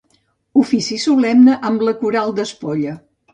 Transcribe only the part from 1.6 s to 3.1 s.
amb la coral d'Espolla.